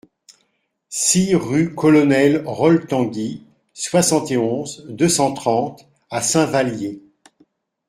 six 0.89 1.35
rue 1.35 1.75
Colonel 1.75 2.41
Rol 2.47 2.87
Tanguy, 2.87 3.43
soixante 3.75 4.31
et 4.31 4.37
onze, 4.37 4.83
deux 4.89 5.07
cent 5.07 5.31
trente 5.31 5.87
à 6.09 6.23
Saint-Vallier 6.23 7.03